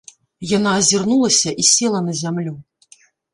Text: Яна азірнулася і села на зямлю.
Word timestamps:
Яна 0.57 0.71
азірнулася 0.77 1.53
і 1.65 1.67
села 1.73 1.99
на 2.07 2.17
зямлю. 2.23 2.55